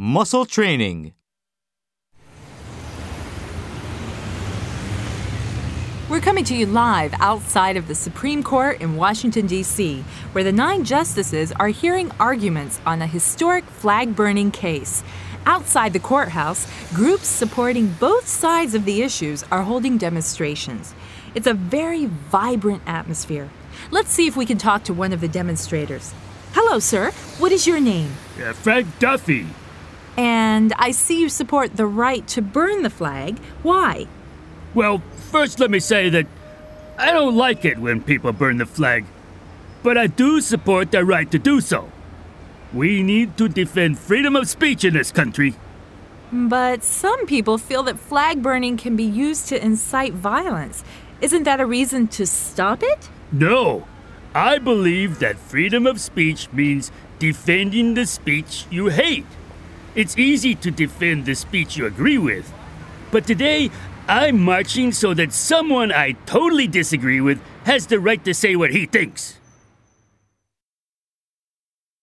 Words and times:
Muscle 0.00 0.46
training. 0.46 1.12
We're 6.08 6.20
coming 6.20 6.44
to 6.44 6.54
you 6.54 6.66
live 6.66 7.12
outside 7.14 7.76
of 7.76 7.88
the 7.88 7.96
Supreme 7.96 8.44
Court 8.44 8.80
in 8.80 8.94
Washington, 8.94 9.48
D.C., 9.48 10.04
where 10.30 10.44
the 10.44 10.52
nine 10.52 10.84
justices 10.84 11.50
are 11.50 11.66
hearing 11.66 12.12
arguments 12.20 12.78
on 12.86 13.02
a 13.02 13.08
historic 13.08 13.64
flag 13.64 14.14
burning 14.14 14.52
case. 14.52 15.02
Outside 15.46 15.92
the 15.92 15.98
courthouse, 15.98 16.68
groups 16.94 17.26
supporting 17.26 17.88
both 17.98 18.28
sides 18.28 18.76
of 18.76 18.84
the 18.84 19.02
issues 19.02 19.42
are 19.50 19.62
holding 19.62 19.98
demonstrations. 19.98 20.94
It's 21.34 21.48
a 21.48 21.54
very 21.54 22.06
vibrant 22.06 22.84
atmosphere. 22.86 23.50
Let's 23.90 24.10
see 24.10 24.28
if 24.28 24.36
we 24.36 24.46
can 24.46 24.58
talk 24.58 24.84
to 24.84 24.94
one 24.94 25.12
of 25.12 25.20
the 25.20 25.26
demonstrators. 25.26 26.14
Hello, 26.52 26.78
sir. 26.78 27.10
What 27.40 27.50
is 27.50 27.66
your 27.66 27.80
name? 27.80 28.12
Uh, 28.40 28.52
Frank 28.52 28.86
Duffy. 29.00 29.48
And 30.48 30.72
I 30.78 30.92
see 30.92 31.20
you 31.20 31.28
support 31.28 31.76
the 31.76 31.86
right 31.86 32.26
to 32.28 32.40
burn 32.40 32.82
the 32.82 32.88
flag. 33.00 33.38
Why? 33.62 34.06
Well, 34.72 35.02
first 35.30 35.60
let 35.60 35.70
me 35.70 35.78
say 35.78 36.08
that 36.08 36.26
I 36.98 37.10
don't 37.10 37.36
like 37.36 37.66
it 37.66 37.76
when 37.78 38.02
people 38.02 38.32
burn 38.32 38.56
the 38.56 38.64
flag, 38.64 39.04
but 39.82 39.98
I 39.98 40.06
do 40.06 40.40
support 40.40 40.90
their 40.90 41.04
right 41.04 41.30
to 41.32 41.38
do 41.38 41.60
so. 41.60 41.92
We 42.72 43.02
need 43.02 43.36
to 43.36 43.48
defend 43.48 43.98
freedom 43.98 44.36
of 44.36 44.48
speech 44.48 44.84
in 44.84 44.94
this 44.94 45.12
country. 45.12 45.54
But 46.32 46.82
some 46.82 47.26
people 47.26 47.58
feel 47.58 47.82
that 47.82 47.98
flag 47.98 48.42
burning 48.42 48.78
can 48.78 48.96
be 48.96 49.04
used 49.04 49.48
to 49.48 49.62
incite 49.62 50.14
violence. 50.14 50.82
Isn't 51.20 51.44
that 51.44 51.60
a 51.60 51.66
reason 51.66 52.08
to 52.16 52.26
stop 52.26 52.82
it? 52.82 53.10
No, 53.32 53.86
I 54.34 54.56
believe 54.56 55.18
that 55.18 55.38
freedom 55.38 55.86
of 55.86 56.00
speech 56.00 56.50
means 56.52 56.90
defending 57.18 57.94
the 57.94 58.06
speech 58.06 58.64
you 58.70 58.88
hate. 58.88 59.26
It's 59.98 60.16
easy 60.16 60.54
to 60.54 60.70
defend 60.70 61.26
the 61.26 61.34
speech 61.34 61.76
you 61.76 61.84
agree 61.84 62.18
with. 62.18 62.54
But 63.10 63.26
today, 63.26 63.68
I'm 64.06 64.38
marching 64.38 64.92
so 64.92 65.12
that 65.14 65.32
someone 65.32 65.90
I 65.90 66.12
totally 66.24 66.68
disagree 66.68 67.20
with 67.20 67.42
has 67.64 67.88
the 67.88 67.98
right 67.98 68.24
to 68.24 68.32
say 68.32 68.54
what 68.54 68.70
he 68.70 68.86
thinks. 68.86 69.40